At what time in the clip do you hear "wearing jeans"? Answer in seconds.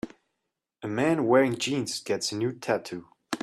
1.27-1.99